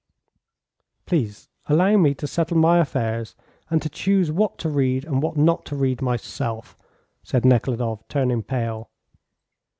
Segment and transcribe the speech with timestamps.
[1.05, 3.35] "Please allow me to settle my affairs,
[3.69, 6.75] and to choose what to read and what not to read, myself,"
[7.21, 8.89] said Nekhludoff, turning pale.